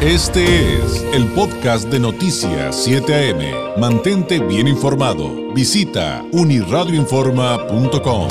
[0.00, 3.80] Este es el podcast de Noticias 7 AM.
[3.80, 5.52] Mantente bien informado.
[5.52, 8.28] Visita uniradioinforma.com.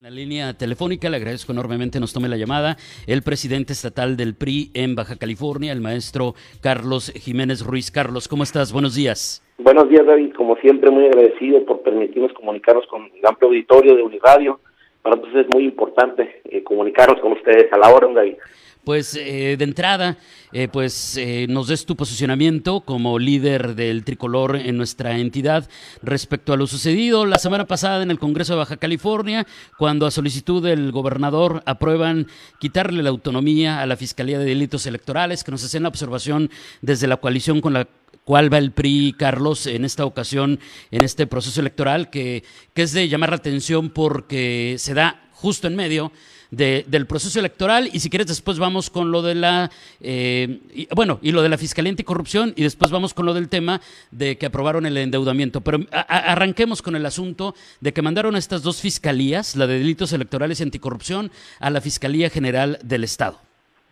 [0.00, 4.70] La línea telefónica, le agradezco enormemente, nos tome la llamada el presidente estatal del PRI
[4.72, 6.32] en Baja California, el maestro
[6.62, 7.90] Carlos Jiménez Ruiz.
[7.90, 8.72] Carlos, ¿cómo estás?
[8.72, 9.42] Buenos días.
[9.58, 10.32] Buenos días, David.
[10.34, 14.58] Como siempre, muy agradecido por permitirnos comunicarnos con el amplio auditorio de Uniradio
[15.06, 18.34] para nosotros es muy importante eh, comunicarnos con ustedes a la hora, David.
[18.82, 20.16] Pues eh, de entrada,
[20.52, 25.68] eh, pues nos des tu posicionamiento como líder del tricolor en nuestra entidad
[26.02, 29.46] respecto a lo sucedido la semana pasada en el Congreso de Baja California,
[29.78, 32.26] cuando a solicitud del gobernador aprueban
[32.58, 37.06] quitarle la autonomía a la Fiscalía de Delitos Electorales, que nos hacen la observación desde
[37.06, 37.86] la coalición con la
[38.24, 42.92] cuál va el PRI, Carlos, en esta ocasión, en este proceso electoral, que, que es
[42.92, 46.12] de llamar la atención porque se da justo en medio
[46.50, 47.90] del proceso electoral.
[47.92, 51.58] Y si quieres después vamos con lo de la eh, bueno y lo de la
[51.58, 55.60] fiscalía anticorrupción y después vamos con lo del tema de que aprobaron el endeudamiento.
[55.60, 60.60] Pero arranquemos con el asunto de que mandaron estas dos fiscalías la de delitos electorales
[60.60, 63.45] y anticorrupción a la fiscalía general del estado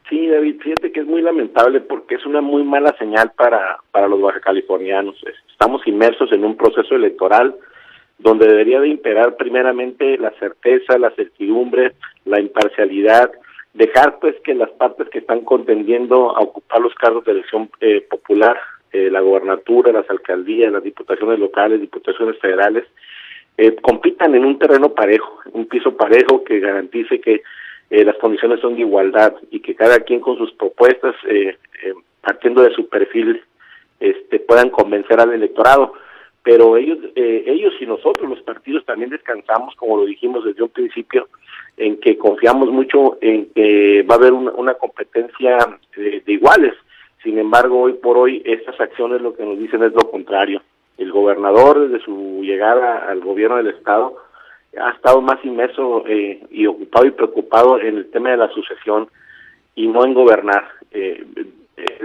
[0.09, 4.07] Sí, David, fíjate que es muy lamentable porque es una muy mala señal para, para
[4.07, 5.17] los baja californianos.
[5.51, 7.55] Estamos inmersos en un proceso electoral
[8.19, 11.95] donde debería de imperar primeramente la certeza, la certidumbre,
[12.27, 13.33] la imparcialidad,
[13.73, 18.03] dejar pues que las partes que están contendiendo a ocupar los cargos de elección eh,
[18.09, 18.57] popular,
[18.93, 22.85] eh, la gobernatura, las alcaldías, las diputaciones locales, diputaciones federales,
[23.57, 27.43] eh, compitan en un terreno parejo, un piso parejo que garantice que
[27.95, 31.95] eh, las condiciones son de igualdad y que cada quien con sus propuestas, eh, eh,
[32.21, 33.41] partiendo de su perfil,
[34.01, 35.93] este, puedan convencer al electorado.
[36.43, 41.29] Pero ellos, ellos y nosotros, los partidos, también descansamos, como lo dijimos desde un principio,
[41.77, 45.57] en que confiamos mucho en que va a haber una, competencia
[45.97, 46.75] de, de iguales.
[47.23, 50.61] Sin embargo, hoy por hoy, estas acciones lo que nos dicen es lo contrario.
[50.99, 54.17] El gobernador, desde su llegada al gobierno del Estado,
[54.81, 59.09] ha estado más inmerso eh, y ocupado y preocupado en el tema de la sucesión
[59.75, 60.65] y no en gobernar.
[60.91, 61.25] Eh,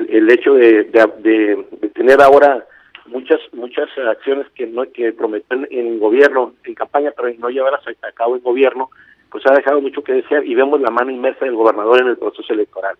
[0.09, 2.65] el, hecho de, de, tener ahora
[3.05, 8.11] muchas muchas acciones que no que prometen en gobierno, en campaña, pero no llevarlas a
[8.11, 8.89] cabo en gobierno,
[9.31, 12.17] pues ha dejado mucho que desear y vemos la mano inmersa del gobernador en el
[12.17, 12.95] proceso electoral.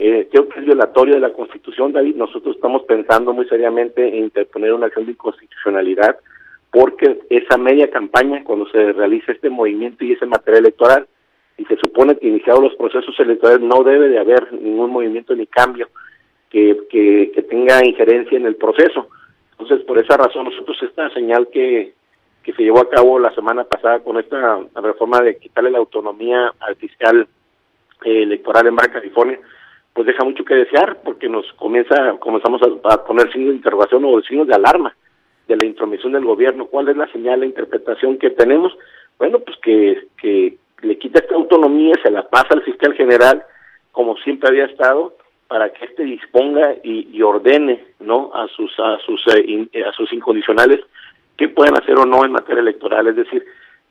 [0.00, 2.16] Eh, creo que es violatorio de la Constitución, David.
[2.16, 6.16] Nosotros estamos pensando muy seriamente en interponer una acción de inconstitucionalidad
[6.74, 11.06] porque esa media campaña, cuando se realiza este movimiento y ese material electoral,
[11.56, 15.46] y se supone que iniciados los procesos electorales no debe de haber ningún movimiento ni
[15.46, 15.88] cambio
[16.50, 19.08] que, que, tenga injerencia en el proceso.
[19.52, 21.94] Entonces, por esa razón, nosotros esta señal que,
[22.42, 26.52] que se llevó a cabo la semana pasada con esta reforma de quitarle la autonomía
[26.58, 27.28] al fiscal
[28.04, 29.38] eh, electoral en Baja California,
[29.92, 34.04] pues deja mucho que desear porque nos comienza comenzamos a, a poner signos de interrogación
[34.04, 34.92] o signos de alarma
[35.48, 36.66] de la intromisión del gobierno.
[36.66, 38.76] ¿Cuál es la señal, la interpretación que tenemos?
[39.18, 43.42] Bueno, pues que, que le quita esta autonomía, se la pasa al fiscal general,
[43.92, 45.14] como siempre había estado,
[45.48, 50.80] para que éste disponga y, ordene no a sus a sus eh, a sus incondicionales
[51.36, 53.44] qué pueden hacer o no en materia electoral es decir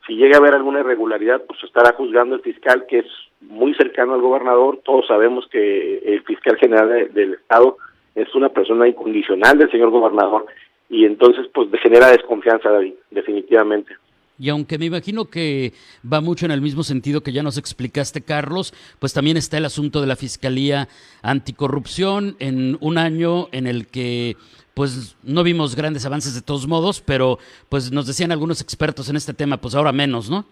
[0.05, 3.05] si llega a haber alguna irregularidad pues estará juzgando el fiscal que es
[3.41, 7.77] muy cercano al gobernador todos sabemos que el fiscal general del estado
[8.15, 10.45] es una persona incondicional del señor gobernador
[10.93, 13.95] y entonces pues genera desconfianza, David, definitivamente.
[14.39, 15.73] Y aunque me imagino que
[16.11, 19.65] va mucho en el mismo sentido que ya nos explicaste, Carlos, pues también está el
[19.65, 20.87] asunto de la Fiscalía
[21.23, 24.35] Anticorrupción en un año en el que
[24.75, 27.37] pues no vimos grandes avances de todos modos, pero
[27.69, 30.45] pues nos decían algunos expertos en este tema, pues ahora menos, ¿no?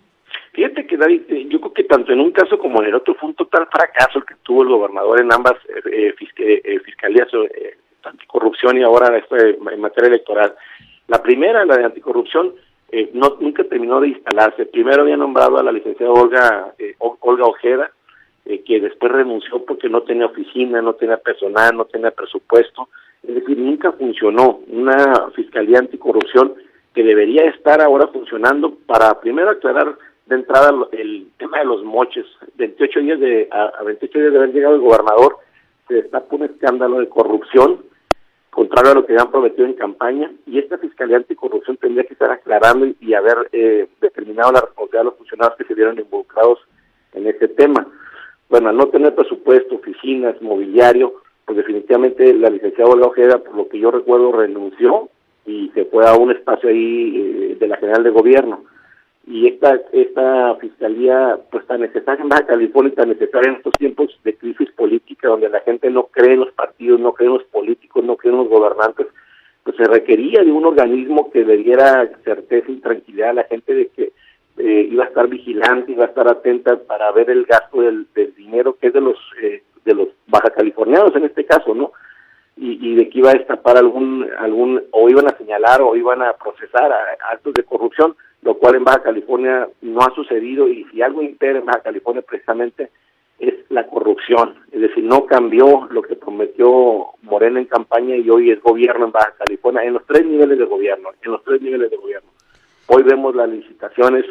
[0.54, 3.16] Fíjate que David, eh, yo creo que tanto en un caso como en el otro
[3.16, 5.56] fue un total fracaso el que tuvo el gobernador en ambas
[5.92, 7.30] eh, eh, fiscalías
[8.04, 10.56] anticorrupción y ahora este, en materia electoral.
[11.08, 12.54] La primera, la de anticorrupción,
[12.92, 14.66] eh, no, nunca terminó de instalarse.
[14.66, 17.92] Primero había nombrado a la licenciada Olga, eh, Olga Ojeda,
[18.46, 22.90] eh, que después renunció porque no tenía oficina, no tenía personal, no tenía presupuesto.
[23.24, 26.56] Es decir, nunca funcionó una fiscalía anticorrupción
[26.94, 32.26] que debería estar ahora funcionando para primero aclarar de entrada el tema de los moches.
[32.56, 35.38] 28 días de, a, 28 días de haber llegado el gobernador,
[35.88, 37.86] se destapa un escándalo de corrupción
[38.52, 42.30] contrario a lo que habían prometido en campaña, y esta Fiscalía Anticorrupción tendría que estar
[42.30, 46.60] aclarando y, haber eh, determinado la responsabilidad de los funcionarios que se vieron involucrados
[47.14, 47.88] en este tema.
[48.50, 51.14] Bueno, al no tener presupuesto, oficinas, mobiliario,
[51.46, 55.10] pues definitivamente la licenciada Olga Ojeda, por lo que yo recuerdo, renunció
[55.46, 58.64] y se fue a un espacio ahí eh, de la General de Gobierno.
[59.28, 64.20] Y esta esta fiscalía pues tan necesaria en Baja California tan necesaria en estos tiempos
[64.24, 67.44] de crisis política donde la gente no cree en los partidos, no cree en los
[67.46, 69.08] políticos, no cree en los gobernantes,
[69.64, 73.74] pues se requería de un organismo que le diera certeza y tranquilidad a la gente
[73.74, 74.12] de que
[74.58, 78.76] eh, iba a estar vigilante, iba a estar atenta para ver el gasto del, dinero
[78.80, 81.94] que es de los eh, de los baja californianos en este caso, ¿no?
[82.58, 86.34] Y, de que iba a destapar algún algún o iban a señalar o iban a
[86.34, 86.92] procesar
[87.32, 91.60] actos de corrupción lo cual en Baja California no ha sucedido y si algo impera
[91.60, 92.90] en Baja California precisamente
[93.40, 98.52] es la corrupción, es decir, no cambió lo que prometió Morena en campaña y hoy
[98.52, 101.90] es gobierno en Baja California, en los tres niveles de gobierno, en los tres niveles
[101.90, 102.30] de gobierno.
[102.88, 104.26] Hoy vemos las licitaciones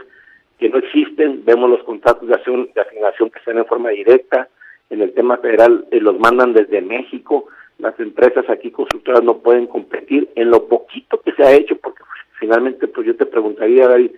[0.58, 4.48] que no existen, vemos los contratos de, de asignación que se en forma directa,
[4.90, 7.46] en el tema federal eh, los mandan desde México,
[7.78, 12.02] las empresas aquí constructoras no pueden competir en lo poquito que se ha hecho, porque
[12.40, 14.10] finalmente pues yo te preguntaría, David,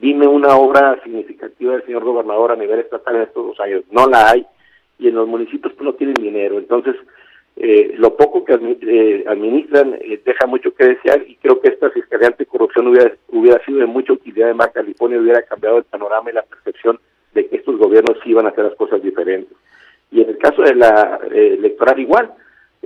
[0.00, 3.82] dime una obra significativa del señor gobernador a nivel estatal en estos dos años.
[3.90, 4.46] No la hay
[4.98, 6.56] y en los municipios pues no tienen dinero.
[6.56, 6.96] Entonces,
[7.56, 11.90] eh, lo poco que eh, administran eh, deja mucho que desear y creo que esta
[11.90, 16.30] Fiscalía Anticorrupción hubiera, hubiera sido de mucha utilidad en Baja California, hubiera cambiado el panorama
[16.30, 16.98] y la percepción
[17.34, 19.56] de que estos gobiernos iban a hacer las cosas diferentes.
[20.10, 22.32] Y en el caso de la electoral igual,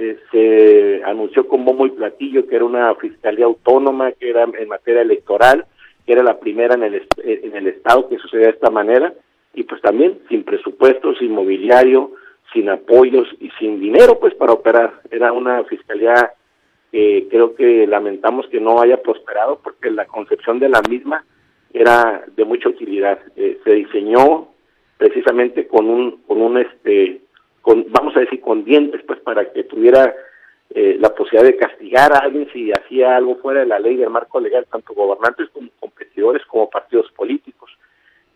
[0.01, 5.03] eh, se anunció como muy platillo que era una fiscalía autónoma, que era en materia
[5.03, 5.67] electoral,
[6.07, 9.13] que era la primera en el, eh, en el Estado que sucedía de esta manera,
[9.55, 12.13] y pues también sin presupuesto, sin mobiliario,
[12.53, 15.01] sin apoyos y sin dinero pues para operar.
[15.11, 16.33] Era una fiscalía
[16.91, 21.25] que creo que lamentamos que no haya prosperado porque la concepción de la misma
[21.73, 23.19] era de mucha utilidad.
[23.37, 24.49] Eh, se diseñó
[24.97, 27.21] precisamente con un, con un este
[27.89, 30.15] vamos a decir, con dientes, pues para que tuviera
[30.71, 34.11] eh, la posibilidad de castigar a alguien si hacía algo fuera de la ley del
[34.11, 37.71] marco legal, tanto gobernantes como competidores como partidos políticos.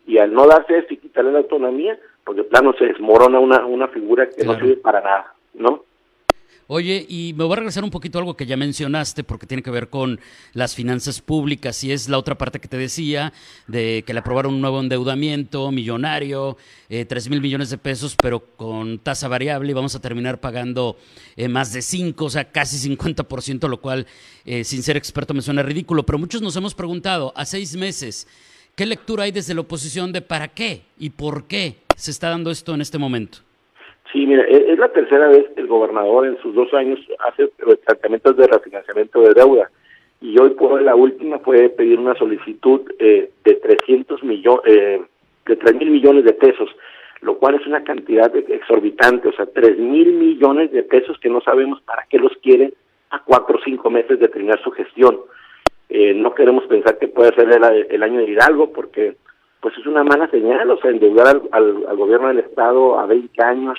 [0.06, 1.98] Y al no darse esto y quitarle la autonomía,
[2.34, 5.84] de plano se desmorona una, una figura que no sirve para nada, ¿no?
[6.74, 9.62] Oye, y me voy a regresar un poquito a algo que ya mencionaste, porque tiene
[9.62, 10.18] que ver con
[10.54, 13.34] las finanzas públicas, y es la otra parte que te decía,
[13.66, 16.56] de que le aprobaron un nuevo endeudamiento millonario,
[16.88, 20.96] eh, 3 mil millones de pesos, pero con tasa variable, y vamos a terminar pagando
[21.36, 24.06] eh, más de 5, o sea, casi 50%, lo cual,
[24.46, 26.06] eh, sin ser experto, me suena ridículo.
[26.06, 28.26] Pero muchos nos hemos preguntado, a seis meses,
[28.74, 32.50] ¿qué lectura hay desde la oposición de para qué y por qué se está dando
[32.50, 33.40] esto en este momento?
[34.12, 37.48] Sí, mira, e-, es la tercera vez que el gobernador en sus dos años hace
[37.84, 39.70] tratamientos de refinanciamiento de deuda.
[40.20, 45.02] Y hoy por la última fue pedir una solicitud eh, de 300 millones, eh,
[45.46, 46.68] de 3 mil millones de pesos,
[47.22, 51.40] lo cual es una cantidad exorbitante, o sea, 3 mil millones de pesos que no
[51.40, 52.72] sabemos para qué los quieren
[53.10, 55.18] a cuatro o cinco meses de terminar su gestión.
[55.88, 59.16] Eh, no queremos pensar que puede ser el, año de Hidalgo porque
[59.60, 63.42] pues es una mala señal, o sea, endeudar al, al gobierno del Estado a 20
[63.42, 63.78] años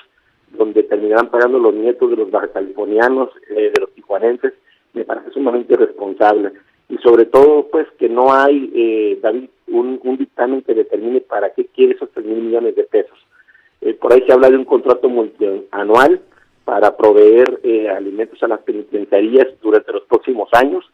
[0.58, 4.54] donde terminarán pagando los nietos de los bajacalifornianos, eh, de los tijuanenses,
[4.94, 6.52] me parece sumamente irresponsable.
[6.90, 11.66] Y sobre todo, pues, que no hay, eh, David, un, dictamen que determine para qué
[11.66, 13.18] quiere esos 3 mil millones de pesos.
[13.82, 16.22] Eh, por ahí se habla de un contrato multianual
[16.66, 20.86] para proveer eh, alimentos a las penitenciarías durante los próximos años.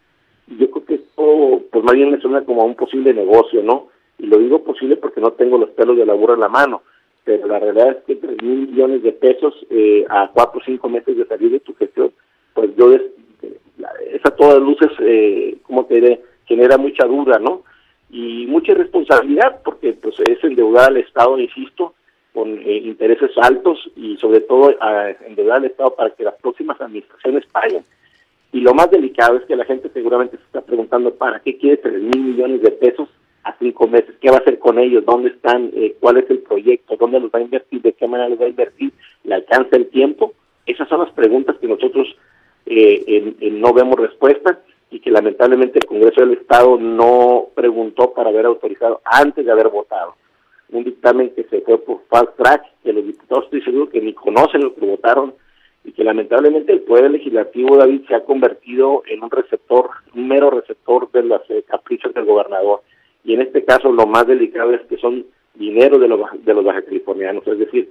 [0.47, 3.61] Y yo creo que esto, pues, más bien me suena como a un posible negocio,
[3.61, 3.88] ¿no?
[4.17, 6.81] Y lo digo posible porque no tengo los pelos de la burra en la mano
[7.24, 10.90] pero la realidad es que 3 mil millones de pesos eh, a cuatro o cinco
[10.90, 12.11] meses de salir de tu gestión,
[12.54, 13.02] pues yo, es,
[14.11, 17.64] esa todas luces, eh, como te diré, genera mucha duda, ¿no?
[18.09, 21.94] Y mucha responsabilidad, porque pues es endeudar al Estado, insisto,
[22.33, 26.80] con eh, intereses altos y sobre todo a endeudar al Estado para que las próximas
[26.81, 27.83] administraciones paguen.
[28.52, 31.78] Y lo más delicado es que la gente seguramente se está preguntando, ¿para qué quiere
[31.78, 33.09] 3 mil millones de pesos
[33.44, 36.40] a cinco meses, qué va a hacer con ellos, dónde están, eh, cuál es el
[36.40, 38.92] proyecto, dónde los va a invertir, de qué manera los va a invertir,
[39.24, 40.34] le alcanza el tiempo.
[40.66, 42.08] Esas son las preguntas que nosotros
[42.66, 44.60] eh, no vemos respuesta
[44.92, 49.69] y que lamentablemente el Congreso del Estado no preguntó para haber autorizado antes de haber
[49.69, 50.16] votado.
[50.72, 54.14] Un dictamen que se fue por fast track, que los diputados estoy seguro que ni
[54.14, 55.34] conocen lo que votaron
[55.84, 60.50] y que lamentablemente el Poder Legislativo, David, se ha convertido en un receptor, un mero
[60.50, 62.81] receptor de los eh, caprichos del gobernador
[63.23, 66.64] y en este caso lo más delicado es que son dinero de los, de los
[66.64, 67.90] baja californianos, es decir,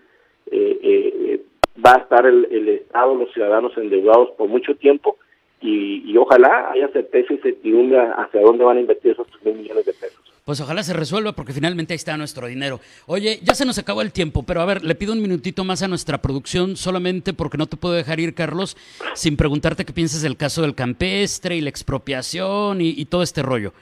[0.50, 1.40] eh, eh,
[1.84, 5.16] va a estar el, Estado, los ciudadanos endeudados por mucho tiempo
[5.60, 9.84] y, ojalá haya certeza y certidumbre hacia dónde van a invertir esos 3 mil millones
[9.86, 10.18] de pesos.
[10.44, 12.80] Pues ojalá se resuelva porque finalmente ahí está nuestro dinero.
[13.06, 15.82] Oye, ya se nos acabó el tiempo, pero a ver, le pido un minutito más
[15.82, 18.76] a nuestra producción solamente porque no te puedo dejar ir, Carlos,
[19.14, 23.74] sin preguntarte qué piensas del caso del campestre y la expropiación y todo este rollo.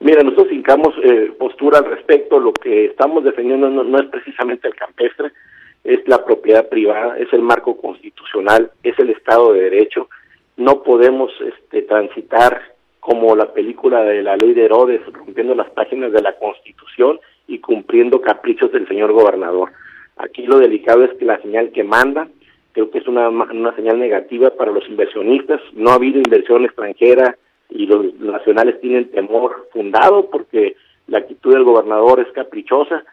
[0.00, 2.38] Mira, nosotros hincamos eh, postura al respecto.
[2.38, 5.32] Lo que estamos defendiendo no, es precisamente el campestre,
[5.84, 10.08] es la propiedad privada, es el marco constitucional, es el Estado de Derecho.
[10.56, 12.60] No podemos este, transitar
[13.00, 17.60] como la película de la ley de Herodes, rompiendo las páginas de la Constitución y
[17.60, 19.72] cumpliendo caprichos del señor gobernador.
[20.16, 22.28] Aquí lo delicado es que la señal que manda,
[22.72, 25.60] creo que es una, una señal negativa para los inversionistas.
[25.72, 27.36] No ha habido inversión extranjera
[27.70, 33.04] y los nacionales tienen temor fundado porque la actitud del gobernador es caprichosa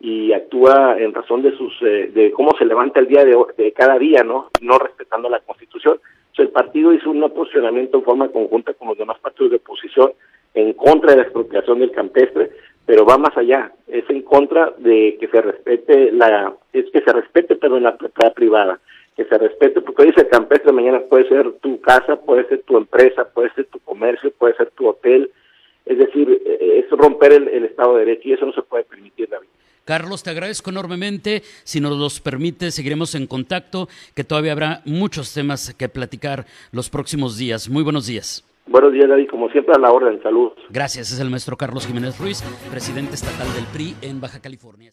[0.00, 3.72] y actúa en razón de sus eh, de cómo se levanta el día de, de,
[3.72, 4.50] cada día, ¿no?
[4.60, 5.98] No respetando la Constitución.
[6.38, 10.12] el partido hizo un posicionamiento en forma conjunta con los demás partidos de oposición
[10.54, 12.50] en contra de la expropiación del campestre,
[12.84, 17.12] pero va más allá, es en contra de que se respete la es que se
[17.12, 18.80] respete perdón la propiedad privada
[19.22, 22.76] que se respete, porque hoy dice campestre, mañana puede ser tu casa, puede ser tu
[22.76, 25.30] empresa, puede ser tu comercio, puede ser tu hotel,
[25.86, 29.28] es decir, eh, es romper el, Estado de Derecho y eso no se puede permitir,
[29.28, 29.48] David.
[29.84, 31.42] Carlos, te agradezco enormemente.
[31.64, 36.88] Si nos los permite, seguiremos en contacto, que todavía habrá muchos temas que platicar los
[36.88, 37.68] próximos días.
[37.68, 38.44] Muy buenos días.
[38.66, 39.28] Buenos días, David.
[39.28, 40.22] Como siempre, a la orden.
[40.22, 40.54] Saludos.
[40.70, 41.10] Gracias.
[41.10, 44.92] Es el maestro Carlos Jiménez Ruiz, presidente estatal del PRI en Baja California.